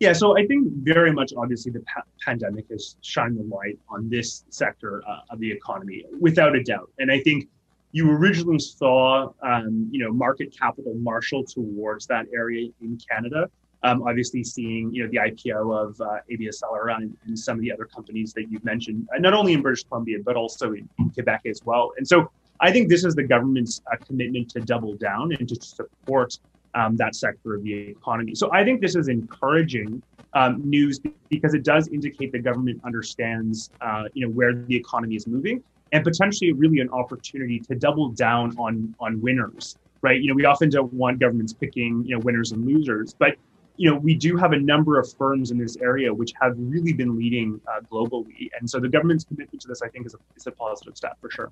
Yeah, 0.00 0.12
so 0.12 0.36
I 0.36 0.46
think 0.46 0.68
very 0.82 1.12
much 1.12 1.32
obviously 1.36 1.72
the 1.72 1.80
pa- 1.80 2.02
pandemic 2.24 2.66
has 2.70 2.96
shined 3.00 3.38
the 3.38 3.44
light 3.44 3.78
on 3.88 4.08
this 4.08 4.44
sector 4.50 5.02
uh, 5.08 5.20
of 5.30 5.38
the 5.38 5.50
economy 5.50 6.04
without 6.20 6.56
a 6.56 6.62
doubt. 6.62 6.90
And 6.98 7.10
I 7.10 7.20
think 7.20 7.48
you 7.94 8.10
originally 8.10 8.58
saw, 8.58 9.30
um, 9.40 9.88
you 9.92 10.04
know, 10.04 10.12
market 10.12 10.52
capital 10.58 10.94
marshal 10.94 11.44
towards 11.44 12.08
that 12.08 12.26
area 12.34 12.68
in 12.82 12.98
Canada. 13.08 13.48
Um, 13.84 14.02
obviously, 14.02 14.42
seeing 14.42 14.92
you 14.92 15.04
know 15.04 15.10
the 15.10 15.18
IPO 15.18 15.80
of 15.80 16.00
uh, 16.00 16.18
AbCellera 16.28 16.96
and, 16.96 17.16
and, 17.26 17.38
some 17.38 17.56
of 17.56 17.62
the 17.62 17.70
other 17.70 17.84
companies 17.84 18.32
that 18.32 18.50
you've 18.50 18.64
mentioned, 18.64 19.08
uh, 19.14 19.20
not 19.20 19.32
only 19.32 19.52
in 19.52 19.62
British 19.62 19.84
Columbia 19.84 20.18
but 20.24 20.34
also 20.34 20.72
in, 20.72 20.88
in, 20.98 21.10
Quebec 21.10 21.42
as 21.46 21.60
well. 21.64 21.92
And 21.96 22.08
so, 22.08 22.32
I 22.58 22.72
think 22.72 22.88
this 22.88 23.04
is 23.04 23.14
the 23.14 23.22
government's 23.22 23.80
uh, 23.92 23.96
commitment 24.04 24.50
to 24.50 24.60
double 24.60 24.96
down 24.96 25.32
and 25.38 25.48
to 25.48 25.54
support 25.54 26.40
um, 26.74 26.96
that 26.96 27.14
sector 27.14 27.54
of 27.54 27.62
the 27.62 27.74
economy. 27.74 28.34
So, 28.34 28.50
I 28.50 28.64
think 28.64 28.80
this 28.80 28.96
is 28.96 29.06
encouraging 29.06 30.02
um, 30.32 30.68
news 30.68 30.98
because 31.28 31.54
it 31.54 31.62
does 31.62 31.86
indicate 31.86 32.32
the 32.32 32.40
government 32.40 32.80
understands, 32.84 33.70
uh, 33.80 34.04
you 34.14 34.26
know, 34.26 34.32
where 34.32 34.52
the 34.52 34.74
economy 34.74 35.14
is 35.14 35.28
moving 35.28 35.62
and 35.94 36.04
potentially 36.04 36.52
really 36.52 36.80
an 36.80 36.90
opportunity 36.90 37.58
to 37.60 37.74
double 37.74 38.10
down 38.10 38.54
on 38.58 38.94
on 39.00 39.20
winners 39.22 39.76
right? 40.02 40.20
You 40.20 40.28
know 40.28 40.34
we 40.34 40.44
often 40.44 40.68
don't 40.68 40.92
want 40.92 41.18
governments 41.18 41.54
picking 41.54 42.04
you 42.04 42.14
know 42.14 42.20
winners 42.20 42.52
and 42.52 42.66
losers 42.66 43.14
but 43.18 43.36
you 43.76 43.90
know 43.90 43.96
we 43.96 44.14
do 44.14 44.36
have 44.36 44.52
a 44.52 44.58
number 44.58 44.98
of 44.98 45.10
firms 45.14 45.50
in 45.50 45.56
this 45.56 45.76
area 45.78 46.12
which 46.12 46.32
have 46.40 46.54
really 46.58 46.92
been 46.92 47.16
leading 47.16 47.60
uh, 47.66 47.80
globally 47.90 48.50
and 48.58 48.68
so 48.68 48.78
the 48.78 48.88
government's 48.88 49.24
commitment 49.24 49.60
to 49.62 49.66
this 49.66 49.82
i 49.82 49.88
think 49.88 50.06
is 50.06 50.14
a, 50.14 50.18
is 50.36 50.46
a 50.46 50.52
positive 50.52 50.96
step 50.96 51.16
for 51.20 51.30
sure 51.30 51.50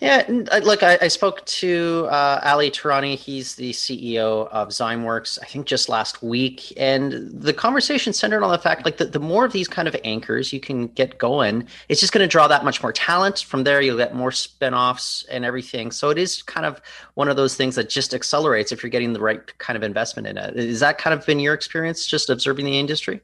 yeah, 0.00 0.24
uh, 0.52 0.58
look, 0.58 0.82
I, 0.82 0.98
I 1.02 1.08
spoke 1.08 1.44
to 1.46 2.06
uh, 2.10 2.40
Ali 2.44 2.70
Tehrani. 2.70 3.16
He's 3.16 3.56
the 3.56 3.72
CEO 3.72 4.48
of 4.48 4.68
Zymeworks, 4.68 5.38
I 5.42 5.46
think 5.46 5.66
just 5.66 5.88
last 5.88 6.22
week. 6.22 6.72
And 6.76 7.12
the 7.32 7.52
conversation 7.52 8.12
centered 8.12 8.44
on 8.44 8.52
the 8.52 8.58
fact 8.58 8.84
like 8.84 8.98
the, 8.98 9.06
the 9.06 9.18
more 9.18 9.44
of 9.44 9.52
these 9.52 9.66
kind 9.66 9.88
of 9.88 9.96
anchors 10.04 10.52
you 10.52 10.60
can 10.60 10.86
get 10.88 11.18
going, 11.18 11.66
it's 11.88 12.00
just 12.00 12.12
going 12.12 12.22
to 12.22 12.28
draw 12.28 12.46
that 12.46 12.64
much 12.64 12.82
more 12.82 12.92
talent. 12.92 13.40
From 13.40 13.64
there, 13.64 13.80
you'll 13.80 13.96
get 13.96 14.14
more 14.14 14.30
spinoffs 14.30 15.24
and 15.30 15.44
everything. 15.44 15.90
So 15.90 16.10
it 16.10 16.18
is 16.18 16.42
kind 16.42 16.64
of 16.64 16.80
one 17.14 17.28
of 17.28 17.36
those 17.36 17.56
things 17.56 17.74
that 17.74 17.88
just 17.88 18.14
accelerates 18.14 18.70
if 18.70 18.82
you're 18.82 18.90
getting 18.90 19.12
the 19.12 19.20
right 19.20 19.58
kind 19.58 19.76
of 19.76 19.82
investment 19.82 20.28
in 20.28 20.38
it. 20.38 20.56
Is 20.56 20.80
that 20.80 20.98
kind 20.98 21.12
of 21.12 21.26
been 21.26 21.40
your 21.40 21.54
experience 21.54 22.06
just 22.06 22.30
observing 22.30 22.66
the 22.66 22.78
industry? 22.78 23.20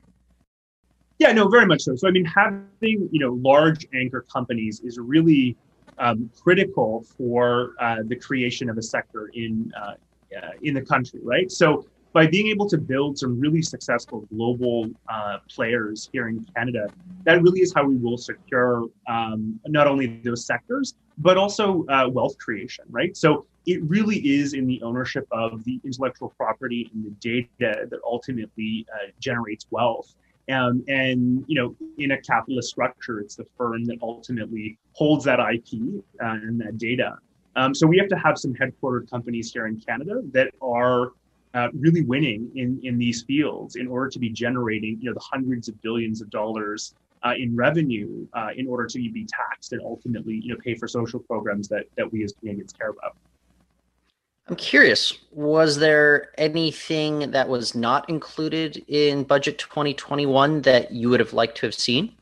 Yeah, 1.18 1.32
no, 1.32 1.48
very 1.48 1.66
much 1.66 1.82
so. 1.82 1.94
So 1.94 2.08
I 2.08 2.10
mean, 2.10 2.24
having 2.24 3.08
you 3.12 3.20
know 3.20 3.34
large 3.34 3.86
anchor 3.94 4.26
companies 4.32 4.80
is 4.80 4.98
really 4.98 5.56
um, 5.98 6.30
critical 6.40 7.04
for 7.16 7.74
uh, 7.80 7.98
the 8.06 8.16
creation 8.16 8.68
of 8.70 8.78
a 8.78 8.82
sector 8.82 9.30
in 9.34 9.72
uh, 9.76 9.94
uh, 10.36 10.50
in 10.62 10.74
the 10.74 10.82
country, 10.82 11.20
right? 11.22 11.50
So 11.50 11.86
by 12.12 12.26
being 12.26 12.46
able 12.48 12.68
to 12.68 12.78
build 12.78 13.18
some 13.18 13.38
really 13.40 13.62
successful 13.62 14.26
global 14.32 14.90
uh, 15.08 15.38
players 15.48 16.08
here 16.12 16.28
in 16.28 16.46
Canada, 16.56 16.88
that 17.24 17.42
really 17.42 17.60
is 17.60 17.72
how 17.74 17.84
we 17.84 17.96
will 17.96 18.16
secure 18.16 18.86
um, 19.08 19.60
not 19.66 19.86
only 19.86 20.20
those 20.24 20.44
sectors 20.44 20.94
but 21.18 21.36
also 21.36 21.86
uh, 21.88 22.08
wealth 22.08 22.36
creation, 22.38 22.84
right? 22.90 23.16
So 23.16 23.46
it 23.66 23.82
really 23.84 24.18
is 24.18 24.54
in 24.54 24.66
the 24.66 24.82
ownership 24.82 25.26
of 25.30 25.64
the 25.64 25.80
intellectual 25.84 26.32
property 26.36 26.90
and 26.92 27.04
the 27.04 27.10
data 27.20 27.86
that 27.88 28.00
ultimately 28.04 28.86
uh, 28.92 29.10
generates 29.20 29.66
wealth. 29.70 30.14
Um, 30.50 30.84
and 30.88 31.44
you 31.46 31.54
know, 31.60 31.76
in 31.98 32.12
a 32.12 32.20
capitalist 32.20 32.68
structure, 32.68 33.20
it's 33.20 33.36
the 33.36 33.46
firm 33.56 33.84
that 33.86 33.98
ultimately 34.02 34.78
holds 34.92 35.24
that 35.24 35.40
IP 35.40 36.02
uh, 36.22 36.26
and 36.26 36.60
that 36.60 36.78
data. 36.78 37.16
Um, 37.56 37.74
so 37.74 37.86
we 37.86 37.96
have 37.98 38.08
to 38.08 38.18
have 38.18 38.38
some 38.38 38.52
headquartered 38.54 39.08
companies 39.08 39.52
here 39.52 39.66
in 39.66 39.80
Canada 39.80 40.20
that 40.32 40.52
are 40.60 41.12
uh, 41.54 41.68
really 41.72 42.02
winning 42.02 42.50
in 42.56 42.80
in 42.82 42.98
these 42.98 43.22
fields 43.22 43.76
in 43.76 43.86
order 43.86 44.08
to 44.10 44.18
be 44.18 44.28
generating 44.28 44.98
you 45.00 45.08
know 45.08 45.14
the 45.14 45.24
hundreds 45.24 45.68
of 45.68 45.80
billions 45.82 46.20
of 46.20 46.28
dollars 46.30 46.94
uh, 47.22 47.32
in 47.38 47.54
revenue 47.56 48.26
uh, 48.34 48.48
in 48.56 48.66
order 48.66 48.86
to 48.86 48.98
be 48.98 49.26
taxed 49.26 49.72
and 49.72 49.80
ultimately 49.82 50.40
you 50.42 50.52
know 50.52 50.60
pay 50.62 50.74
for 50.74 50.88
social 50.88 51.20
programs 51.20 51.68
that 51.68 51.84
that 51.96 52.10
we 52.12 52.24
as 52.24 52.32
Canadians 52.32 52.72
care 52.72 52.90
about. 52.90 53.16
I'm 54.46 54.56
curious, 54.56 55.18
was 55.32 55.78
there 55.78 56.28
anything 56.36 57.30
that 57.30 57.48
was 57.48 57.74
not 57.74 58.08
included 58.10 58.84
in 58.88 59.24
budget 59.24 59.58
2021 59.58 60.62
that 60.62 60.92
you 60.92 61.08
would 61.08 61.20
have 61.20 61.32
liked 61.32 61.56
to 61.58 61.66
have 61.66 61.74
seen? 61.74 62.14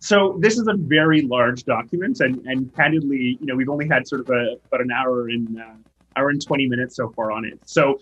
So 0.00 0.38
this 0.40 0.56
is 0.56 0.68
a 0.68 0.74
very 0.74 1.22
large 1.22 1.64
document, 1.64 2.20
and 2.20 2.46
and 2.46 2.74
candidly, 2.74 3.36
you 3.40 3.46
know, 3.46 3.56
we've 3.56 3.68
only 3.68 3.88
had 3.88 4.06
sort 4.06 4.22
of 4.22 4.30
a 4.30 4.56
about 4.66 4.80
an 4.80 4.90
hour 4.92 5.28
in 5.28 5.60
uh, 5.60 5.74
hour 6.16 6.30
and 6.30 6.44
20 6.44 6.68
minutes 6.68 6.96
so 6.96 7.10
far 7.10 7.30
on 7.32 7.44
it. 7.44 7.58
So 7.66 7.98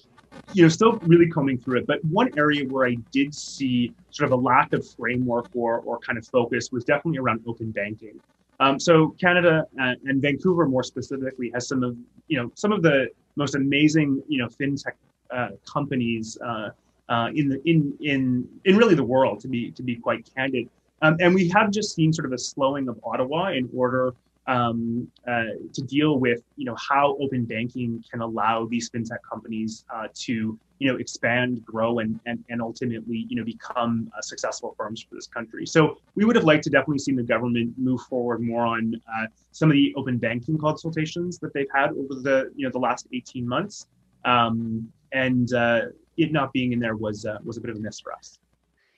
you 0.52 0.62
know, 0.62 0.68
still 0.68 0.92
really 1.02 1.28
combing 1.28 1.58
through 1.58 1.80
it. 1.80 1.86
But 1.86 2.04
one 2.04 2.30
area 2.36 2.68
where 2.68 2.86
I 2.86 2.96
did 3.10 3.34
see 3.34 3.92
sort 4.10 4.30
of 4.30 4.38
a 4.38 4.42
lack 4.42 4.72
of 4.72 4.86
framework 4.86 5.48
or, 5.54 5.80
or 5.80 5.98
kind 5.98 6.18
of 6.18 6.26
focus 6.26 6.70
was 6.70 6.84
definitely 6.84 7.18
around 7.18 7.42
open 7.46 7.70
banking. 7.70 8.20
Um, 8.60 8.80
so 8.80 9.10
Canada 9.20 9.66
uh, 9.80 9.94
and 10.04 10.22
Vancouver 10.22 10.66
more 10.66 10.82
specifically 10.82 11.50
has 11.54 11.68
some 11.68 11.82
of 11.82 11.96
you 12.28 12.40
know 12.40 12.50
some 12.54 12.72
of 12.72 12.82
the 12.82 13.08
most 13.36 13.54
amazing 13.54 14.22
you 14.28 14.38
know 14.38 14.48
fintech 14.48 14.92
uh, 15.30 15.48
companies 15.70 16.38
uh, 16.44 16.70
uh 17.08 17.28
in 17.34 17.48
the 17.48 17.60
in 17.68 17.96
in 18.00 18.48
in 18.64 18.76
really 18.76 18.94
the 18.94 19.04
world 19.04 19.40
to 19.40 19.48
be 19.48 19.70
to 19.72 19.82
be 19.82 19.96
quite 19.96 20.28
candid. 20.34 20.68
Um, 21.02 21.16
and 21.20 21.34
we 21.34 21.48
have 21.50 21.70
just 21.70 21.94
seen 21.94 22.12
sort 22.12 22.24
of 22.24 22.32
a 22.32 22.38
slowing 22.38 22.88
of 22.88 22.98
Ottawa 23.04 23.48
in 23.48 23.68
order 23.74 24.14
um, 24.46 25.06
uh, 25.28 25.44
to 25.74 25.82
deal 25.82 26.18
with 26.18 26.42
you 26.56 26.64
know 26.64 26.76
how 26.76 27.16
open 27.20 27.44
banking 27.44 28.02
can 28.10 28.22
allow 28.22 28.66
these 28.66 28.88
fintech 28.88 29.18
companies 29.30 29.84
to 30.14 30.58
you 30.78 30.90
know 30.90 30.98
expand, 30.98 31.64
grow, 31.64 31.98
and 32.00 32.18
and, 32.26 32.44
and 32.48 32.60
ultimately 32.60 33.26
you 33.28 33.36
know 33.36 33.44
become 33.44 34.10
uh, 34.16 34.20
successful 34.20 34.74
firms 34.76 35.02
for 35.02 35.14
this 35.14 35.26
country. 35.26 35.66
So 35.66 35.98
we 36.14 36.24
would 36.24 36.36
have 36.36 36.44
liked 36.44 36.64
to 36.64 36.70
definitely 36.70 36.98
seen 36.98 37.16
the 37.16 37.22
government 37.22 37.74
move 37.78 38.00
forward 38.02 38.40
more 38.40 38.66
on 38.66 38.94
uh, 39.08 39.26
some 39.52 39.70
of 39.70 39.74
the 39.74 39.94
open 39.96 40.18
banking 40.18 40.58
consultations 40.58 41.38
that 41.38 41.52
they've 41.54 41.70
had 41.74 41.90
over 41.90 42.20
the 42.20 42.52
you 42.54 42.66
know 42.66 42.72
the 42.72 42.78
last 42.78 43.06
18 43.12 43.46
months, 43.46 43.86
um, 44.24 44.90
and 45.12 45.52
uh, 45.54 45.82
it 46.16 46.32
not 46.32 46.52
being 46.52 46.72
in 46.72 46.78
there 46.78 46.96
was 46.96 47.24
uh, 47.24 47.38
was 47.44 47.56
a 47.56 47.60
bit 47.60 47.70
of 47.70 47.76
a 47.76 47.80
miss 47.80 48.00
for 48.00 48.12
us. 48.12 48.38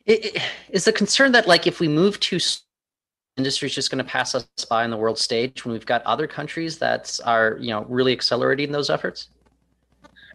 It, 0.07 0.37
it, 0.37 0.43
is 0.71 0.85
the 0.85 0.93
concern 0.93 1.33
that 1.33 1.47
like 1.47 1.67
if 1.67 1.81
we 1.81 1.89
move 1.89 2.19
too 2.21 2.39
industry 3.37 3.67
is 3.67 3.75
just 3.75 3.91
going 3.91 4.05
to 4.05 4.11
pass 4.11 4.35
us 4.35 4.47
by 4.69 4.85
on 4.85 4.91
the 4.91 4.97
world 4.97 5.19
stage 5.19 5.65
when 5.65 5.73
we've 5.73 5.87
got 5.87 6.03
other 6.03 6.27
countries 6.27 6.79
that 6.79 7.19
are 7.25 7.57
you 7.61 7.71
know 7.71 7.85
really 7.89 8.13
accelerating 8.13 8.73
those 8.73 8.91
efforts 8.91 9.29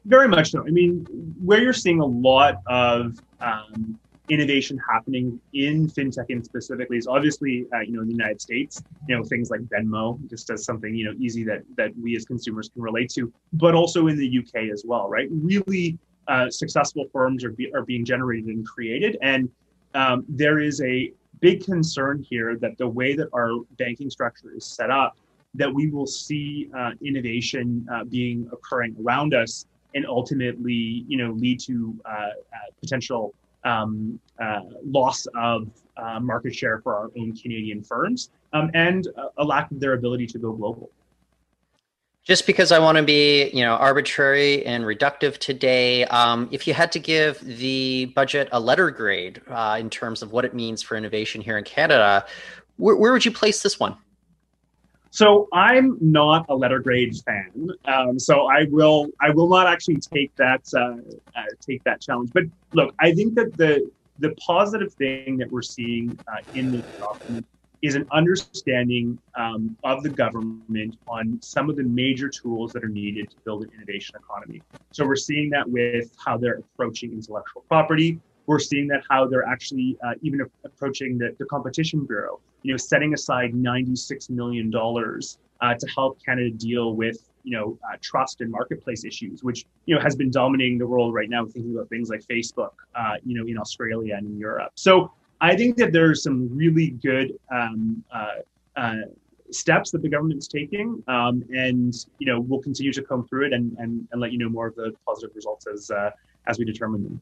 very 0.06 0.28
much 0.28 0.52
so. 0.52 0.62
I 0.62 0.72
mean 0.72 1.06
where 1.44 1.62
you're 1.62 1.74
seeing 1.74 2.00
a 2.00 2.06
lot 2.06 2.62
of 2.68 3.20
um, 3.40 4.00
innovation 4.30 4.80
happening 4.90 5.40
in 5.54 5.88
fintech 5.88 6.26
and 6.30 6.44
specifically 6.44 6.98
is 6.98 7.08
obviously 7.08 7.66
uh, 7.76 7.80
you 7.82 7.92
know 7.92 8.02
in 8.02 8.08
the 8.08 8.14
united 8.14 8.40
states 8.40 8.82
you 9.10 9.18
know 9.18 9.22
things 9.22 9.50
like 9.50 9.60
venmo 9.64 10.18
just 10.30 10.50
as 10.50 10.64
something 10.64 10.96
you 10.96 11.04
know 11.04 11.14
easy 11.20 11.44
that 11.44 11.62
that 11.76 11.92
we 12.02 12.16
as 12.16 12.24
consumers 12.24 12.70
can 12.70 12.82
relate 12.82 13.10
to 13.10 13.32
but 13.52 13.76
also 13.76 14.08
in 14.08 14.18
the 14.18 14.40
uk 14.40 14.56
as 14.72 14.84
well 14.86 15.10
right? 15.10 15.28
Really 15.30 15.98
uh, 16.30 16.50
successful 16.50 17.06
firms 17.12 17.44
are, 17.44 17.52
be, 17.52 17.70
are 17.74 17.84
being 17.84 18.06
generated 18.06 18.48
and 18.48 18.66
created 18.66 19.18
and 19.22 19.50
um, 19.94 20.26
there 20.28 20.60
is 20.60 20.82
a 20.82 21.12
big 21.40 21.66
concern 21.66 22.26
here 22.28 22.56
that 22.58 22.78
the 22.78 22.88
way 22.88 23.16
that 23.16 23.28
our 23.34 23.60
banking 23.78 24.10
structure 24.10 24.52
is 24.56 24.66
set 24.66 24.90
up, 24.90 25.18
that 25.56 25.72
we 25.72 25.90
will 25.90 26.08
see 26.08 26.70
uh, 26.76 26.92
innovation 27.04 27.86
uh, 27.92 28.04
being 28.06 28.50
occurring 28.52 28.96
around 29.06 29.34
us 29.34 29.66
and 29.96 30.06
ultimately, 30.06 31.06
you 31.08 31.18
know, 31.18 31.32
lead 31.32 31.60
to 31.62 31.96
uh, 32.06 32.10
uh 32.10 32.32
potential 32.80 33.34
um, 33.64 34.20
uh, 34.40 34.62
loss 34.86 35.26
of 35.36 35.68
market 36.22 36.54
share 36.54 36.82
for 36.82 36.96
our 36.96 37.12
own 37.18 37.36
Canadian 37.36 37.84
firms 37.84 38.30
um, 38.52 38.70
and 38.74 39.08
a 39.38 39.44
lack 39.44 39.72
of 39.72 39.80
their 39.80 39.94
ability 39.94 40.28
to 40.28 40.38
go 40.38 40.52
global 40.52 40.90
just 42.24 42.48
because 42.48 42.72
I 42.72 42.80
want 42.80 42.98
to 42.98 43.04
be, 43.04 43.50
you 43.50 43.64
know, 43.64 43.76
arbitrary 43.76 44.66
and 44.66 44.86
reductive 44.86 45.38
today, 45.38 46.06
um, 46.06 46.48
if 46.52 46.66
you 46.68 46.74
had 46.74 46.92
to 46.94 47.00
give 47.00 47.40
the 47.42 48.06
budget 48.16 48.48
a 48.54 48.60
letter 48.60 48.90
grade 48.92 49.42
uh, 49.50 49.78
in 49.80 49.90
terms 49.90 50.22
of 50.22 50.32
what 50.32 50.46
it 50.46 50.54
means 50.54 50.82
for 50.82 50.96
innovation 50.96 51.42
here 51.42 51.58
in 51.58 51.66
Canada, 51.66 52.26
where, 52.78 52.96
where 52.96 53.12
would 53.12 53.26
you 53.26 53.32
place 53.32 53.62
this 53.62 53.78
one? 53.78 53.98
So 55.14 55.48
I'm 55.54 55.96
not 56.02 56.48
a 56.50 56.56
letter 56.56 56.80
grade 56.80 57.16
fan, 57.24 57.70
um, 57.86 58.18
so 58.18 58.48
I 58.48 58.64
will 58.72 59.10
I 59.22 59.30
will 59.30 59.48
not 59.48 59.68
actually 59.68 59.98
take 59.98 60.36
that 60.38 60.64
uh, 60.76 60.96
uh, 61.38 61.44
take 61.62 61.84
that 61.84 62.02
challenge. 62.02 62.32
But 62.34 62.46
look, 62.74 62.96
I 63.00 63.14
think 63.14 63.36
that 63.36 63.56
the 63.56 63.92
the 64.18 64.34
positive 64.44 64.92
thing 64.96 65.38
that 65.38 65.52
we're 65.52 65.62
seeing 65.62 66.18
uh, 66.28 66.38
in 66.56 66.72
this 66.72 66.82
document 66.98 67.46
is 67.84 67.94
an 67.94 68.08
understanding 68.12 69.20
um, 69.38 69.78
of 69.84 70.02
the 70.02 70.10
government 70.10 70.98
on 71.08 71.38
some 71.44 71.70
of 71.70 71.76
the 71.76 71.84
major 71.84 72.28
tools 72.28 72.74
that 72.74 72.84
are 72.84 72.90
needed 72.90 73.30
to 73.30 73.36
build 73.46 73.62
an 73.66 73.70
innovation 73.76 74.16
economy. 74.16 74.64
So 74.94 75.06
we're 75.06 75.16
seeing 75.16 75.52
that 75.52 75.70
with 75.70 76.12
how 76.26 76.40
they're 76.40 76.64
approaching 76.74 77.12
intellectual 77.12 77.64
property. 77.68 78.20
We're 78.48 78.58
seeing 78.58 78.88
that 78.88 79.04
how 79.08 79.28
they're 79.28 79.48
actually 79.48 79.96
uh, 80.04 80.16
even 80.24 80.42
approaching 80.66 81.20
the, 81.20 81.36
the 81.38 81.46
Competition 81.46 82.04
Bureau, 82.08 82.40
you 82.64 82.74
know, 82.74 82.78
setting 82.78 83.14
aside 83.14 83.54
$96 83.54 84.30
million 84.30 84.72
uh, 84.76 85.74
to 85.76 85.88
help 85.96 86.20
Canada 86.24 86.50
deal 86.50 86.96
with 86.96 87.30
you 87.44 87.58
know 87.58 87.78
uh, 87.88 87.98
trust 88.02 88.42
and 88.42 88.50
marketplace 88.50 89.04
issues, 89.04 89.44
which 89.44 89.66
you 89.86 89.96
know 89.96 90.02
has 90.02 90.16
been 90.16 90.32
dominating 90.32 90.78
the 90.78 90.88
world 90.88 91.14
right 91.14 91.30
now. 91.30 91.46
Thinking 91.46 91.76
about 91.76 91.90
things 91.90 92.10
like 92.10 92.24
Facebook, 92.24 92.72
uh, 92.96 93.16
you 93.26 93.38
know, 93.38 93.46
in 93.48 93.58
Australia 93.58 94.16
and 94.16 94.26
in 94.26 94.38
Europe. 94.40 94.72
So 94.76 95.12
I 95.42 95.56
think 95.56 95.78
that 95.78 95.92
there's 95.92 96.24
some 96.24 96.50
really 96.56 96.92
good 96.92 97.38
um, 97.52 98.04
uh, 98.12 98.28
uh, 98.76 98.96
steps 99.52 99.92
that 99.92 100.02
the 100.02 100.10
government's 100.10 100.48
taking, 100.48 101.04
um, 101.08 101.44
and 101.54 101.94
you 102.20 102.28
know 102.28 102.40
we'll 102.40 102.62
continue 102.62 102.94
to 102.94 103.04
come 103.04 103.28
through 103.28 103.48
it 103.48 103.54
and, 103.54 103.76
and, 103.78 104.08
and 104.12 104.22
let 104.22 104.32
you 104.32 104.38
know 104.38 104.50
more 104.50 104.68
of 104.68 104.76
the 104.76 104.94
positive 105.06 105.36
results 105.36 105.68
as 105.68 105.92
uh, 105.92 106.12
as 106.48 106.58
we 106.60 106.66
determine 106.66 107.04
them. 107.04 107.22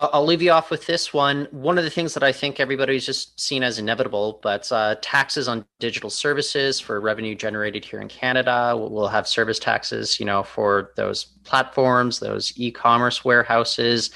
I'll 0.00 0.24
leave 0.24 0.42
you 0.42 0.50
off 0.50 0.70
with 0.70 0.86
this 0.86 1.14
one. 1.14 1.46
One 1.52 1.78
of 1.78 1.84
the 1.84 1.90
things 1.90 2.14
that 2.14 2.22
I 2.22 2.32
think 2.32 2.58
everybody's 2.58 3.06
just 3.06 3.38
seen 3.40 3.62
as 3.62 3.78
inevitable, 3.78 4.40
but 4.42 4.70
uh, 4.72 4.96
taxes 5.00 5.46
on 5.46 5.64
digital 5.78 6.10
services 6.10 6.80
for 6.80 7.00
revenue 7.00 7.34
generated 7.34 7.84
here 7.84 8.00
in 8.00 8.08
Canada. 8.08 8.74
We'll 8.76 9.06
have 9.06 9.28
service 9.28 9.58
taxes, 9.58 10.18
you 10.18 10.26
know, 10.26 10.42
for 10.42 10.90
those 10.96 11.24
platforms, 11.44 12.18
those 12.18 12.52
e-commerce 12.56 13.24
warehouses 13.24 14.10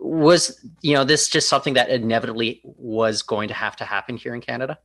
was 0.00 0.64
you 0.80 0.94
know 0.94 1.04
this 1.04 1.28
just 1.28 1.48
something 1.48 1.74
that 1.74 1.90
inevitably 1.90 2.60
was 2.64 3.22
going 3.22 3.48
to 3.48 3.54
have 3.54 3.76
to 3.76 3.84
happen 3.84 4.16
here 4.16 4.34
in 4.34 4.40
Canada? 4.40 4.78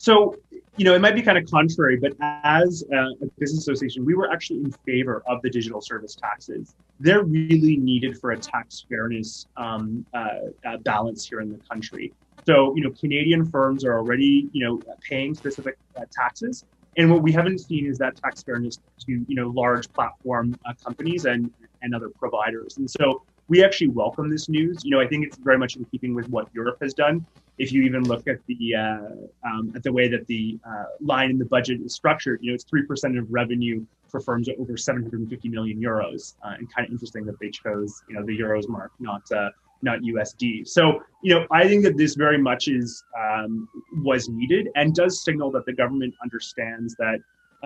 So 0.00 0.34
you 0.78 0.84
know 0.86 0.94
it 0.94 1.02
might 1.02 1.14
be 1.14 1.20
kind 1.20 1.36
of 1.36 1.44
contrary, 1.50 1.98
but 1.98 2.14
as 2.22 2.82
a 2.90 3.26
business 3.38 3.68
association, 3.68 4.02
we 4.02 4.14
were 4.14 4.32
actually 4.32 4.60
in 4.60 4.72
favor 4.86 5.22
of 5.26 5.42
the 5.42 5.50
digital 5.50 5.82
service 5.82 6.14
taxes. 6.14 6.74
They're 7.00 7.22
really 7.22 7.76
needed 7.76 8.18
for 8.18 8.30
a 8.30 8.38
tax 8.38 8.86
fairness 8.88 9.46
um, 9.58 10.06
uh, 10.14 10.28
uh, 10.64 10.78
balance 10.78 11.28
here 11.28 11.42
in 11.42 11.52
the 11.52 11.58
country. 11.70 12.14
So 12.46 12.74
you 12.74 12.82
know 12.82 12.90
Canadian 12.98 13.44
firms 13.44 13.84
are 13.84 13.98
already 13.98 14.48
you 14.52 14.64
know 14.66 14.80
paying 15.06 15.34
specific 15.34 15.76
uh, 15.98 16.04
taxes. 16.10 16.64
And 16.96 17.10
what 17.10 17.22
we 17.22 17.30
haven't 17.30 17.58
seen 17.58 17.86
is 17.86 17.98
that 17.98 18.16
tax 18.16 18.42
fairness 18.42 18.78
to 19.00 19.12
you 19.12 19.36
know 19.36 19.48
large 19.48 19.92
platform 19.92 20.58
uh, 20.64 20.72
companies 20.82 21.26
and 21.26 21.52
and 21.82 21.94
other 21.94 22.08
providers. 22.08 22.78
And 22.78 22.90
so 22.90 23.22
we 23.48 23.62
actually 23.62 23.88
welcome 23.88 24.30
this 24.30 24.48
news. 24.48 24.82
You 24.82 24.92
know, 24.92 25.00
I 25.00 25.06
think 25.06 25.26
it's 25.26 25.36
very 25.36 25.58
much 25.58 25.76
in 25.76 25.84
keeping 25.86 26.14
with 26.14 26.26
what 26.30 26.48
Europe 26.54 26.78
has 26.80 26.94
done. 26.94 27.26
If 27.60 27.72
you 27.72 27.82
even 27.82 28.04
look 28.04 28.26
at 28.26 28.38
the 28.46 28.74
uh, 28.74 29.48
um, 29.48 29.72
at 29.76 29.82
the 29.82 29.92
way 29.92 30.08
that 30.08 30.26
the 30.26 30.58
uh, 30.66 30.84
line 31.00 31.30
in 31.30 31.38
the 31.38 31.44
budget 31.44 31.80
is 31.82 31.94
structured, 31.94 32.40
you 32.42 32.50
know, 32.50 32.54
it's 32.54 32.64
three 32.64 32.84
percent 32.86 33.18
of 33.18 33.26
revenue 33.30 33.84
for 34.08 34.20
firms 34.20 34.48
over 34.58 34.76
750 34.76 35.48
million 35.48 35.80
euros, 35.80 36.34
uh, 36.44 36.54
and 36.58 36.72
kind 36.74 36.86
of 36.86 36.92
interesting 36.92 37.24
that 37.26 37.38
they 37.38 37.50
chose 37.50 38.02
you 38.08 38.14
know 38.14 38.24
the 38.24 38.36
euros 38.36 38.66
mark, 38.68 38.92
not 38.98 39.22
uh, 39.30 39.50
not 39.82 40.00
USD. 40.00 40.66
So 40.66 41.02
you 41.22 41.34
know, 41.34 41.46
I 41.52 41.68
think 41.68 41.84
that 41.84 41.96
this 41.96 42.14
very 42.14 42.38
much 42.38 42.68
is 42.68 43.04
um, 43.18 43.68
was 44.02 44.28
needed 44.28 44.68
and 44.74 44.94
does 44.94 45.22
signal 45.22 45.50
that 45.52 45.66
the 45.66 45.74
government 45.74 46.14
understands 46.22 46.96
that 46.96 47.18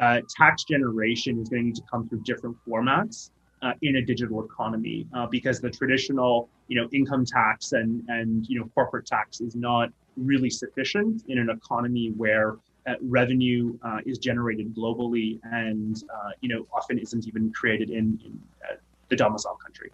uh, 0.02 0.20
tax 0.28 0.64
generation 0.64 1.40
is 1.40 1.48
going 1.48 1.62
to 1.62 1.66
need 1.66 1.76
to 1.76 1.82
come 1.90 2.08
through 2.08 2.22
different 2.22 2.56
formats 2.68 3.30
uh, 3.64 3.72
in 3.82 3.96
a 3.96 4.02
digital 4.02 4.44
economy 4.44 5.06
uh, 5.14 5.26
because 5.26 5.60
the 5.60 5.70
traditional 5.70 6.48
you 6.68 6.80
know 6.80 6.88
income 6.92 7.24
tax 7.24 7.72
and 7.72 8.02
and 8.08 8.46
you 8.48 8.58
know 8.58 8.68
corporate 8.74 9.06
tax 9.06 9.40
is 9.40 9.56
not 9.56 9.88
really 10.16 10.50
sufficient 10.50 11.24
in 11.28 11.38
an 11.38 11.50
economy 11.50 12.12
where 12.16 12.56
uh, 12.86 12.94
revenue 13.00 13.76
uh, 13.82 13.98
is 14.04 14.18
generated 14.18 14.74
globally 14.74 15.40
and 15.44 16.04
uh, 16.14 16.30
you 16.40 16.48
know 16.48 16.66
often 16.74 16.98
isn't 16.98 17.26
even 17.26 17.50
created 17.52 17.90
in, 17.90 18.18
in 18.24 18.38
uh, 18.70 18.74
the 19.08 19.16
domicile 19.16 19.56
country. 19.56 19.90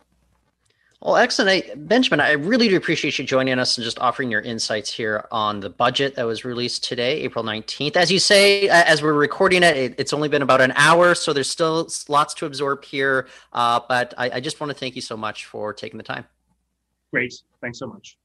Well, 1.02 1.16
excellent. 1.16 1.88
Benjamin, 1.88 2.20
I 2.20 2.32
really 2.32 2.68
do 2.68 2.76
appreciate 2.76 3.18
you 3.18 3.24
joining 3.24 3.58
us 3.58 3.78
and 3.78 3.84
just 3.84 3.98
offering 4.00 4.30
your 4.30 4.42
insights 4.42 4.92
here 4.92 5.26
on 5.32 5.60
the 5.60 5.70
budget 5.70 6.14
that 6.16 6.24
was 6.24 6.44
released 6.44 6.84
today, 6.84 7.22
April 7.22 7.42
19th. 7.42 7.96
As 7.96 8.12
you 8.12 8.18
say, 8.18 8.68
as 8.68 9.02
we're 9.02 9.14
recording 9.14 9.62
it, 9.62 9.76
it 9.78 9.94
it's 9.96 10.12
only 10.12 10.28
been 10.28 10.42
about 10.42 10.60
an 10.60 10.72
hour, 10.76 11.14
so 11.14 11.32
there's 11.32 11.48
still 11.48 11.88
lots 12.08 12.34
to 12.34 12.44
absorb 12.44 12.84
here. 12.84 13.28
Uh, 13.54 13.80
but 13.88 14.12
I, 14.18 14.30
I 14.34 14.40
just 14.40 14.60
want 14.60 14.72
to 14.72 14.78
thank 14.78 14.94
you 14.94 15.00
so 15.00 15.16
much 15.16 15.46
for 15.46 15.72
taking 15.72 15.96
the 15.96 16.04
time. 16.04 16.26
Great. 17.10 17.32
Thanks 17.62 17.78
so 17.78 17.86
much. 17.86 18.18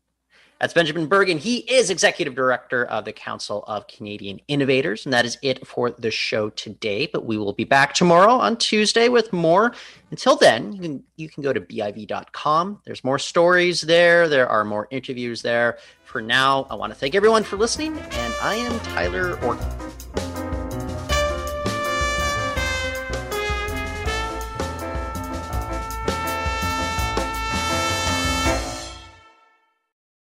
That's 0.65 0.73
Benjamin 0.73 1.05
Bergen. 1.05 1.37
He 1.37 1.57
is 1.57 1.91
Executive 1.91 2.33
Director 2.33 2.85
of 2.85 3.05
the 3.05 3.13
Council 3.13 3.63
of 3.67 3.85
Canadian 3.85 4.41
Innovators. 4.47 5.05
And 5.05 5.13
that 5.13 5.23
is 5.23 5.37
it 5.43 5.67
for 5.67 5.91
the 5.91 6.09
show 6.09 6.49
today. 6.49 7.05
But 7.05 7.23
we 7.23 7.37
will 7.37 7.53
be 7.53 7.65
back 7.65 7.93
tomorrow 7.93 8.33
on 8.33 8.57
Tuesday 8.57 9.07
with 9.07 9.31
more. 9.31 9.75
Until 10.09 10.35
then, 10.35 10.73
you 10.73 10.81
can, 10.81 11.03
you 11.17 11.29
can 11.29 11.43
go 11.43 11.53
to 11.53 11.61
BIV.com. 11.61 12.81
There's 12.83 13.03
more 13.03 13.19
stories 13.19 13.81
there, 13.81 14.27
there 14.27 14.49
are 14.49 14.65
more 14.65 14.87
interviews 14.89 15.43
there. 15.43 15.77
For 16.03 16.19
now, 16.19 16.65
I 16.71 16.73
want 16.73 16.91
to 16.91 16.97
thank 16.97 17.13
everyone 17.13 17.43
for 17.43 17.57
listening. 17.57 17.95
And 17.99 18.33
I 18.41 18.55
am 18.55 18.79
Tyler 18.79 19.39
Orton. 19.43 20.34